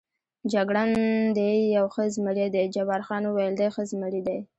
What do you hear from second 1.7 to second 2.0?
یو